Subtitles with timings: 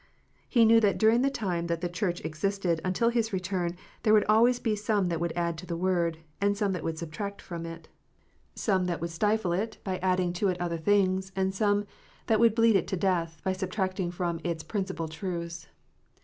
[0.49, 4.23] He knew that during the time that the Church existed, until His return, there would
[4.27, 7.67] always be some that would add to the Word, and some that would subtract from
[7.67, 7.87] it,
[8.55, 9.41] some that PHARISEES AND SADDUCEES.
[9.43, 11.85] 331 would stifle it, by adding to it other things, and some
[12.25, 15.67] that would bleed it to death, by subtracting from its principal truths.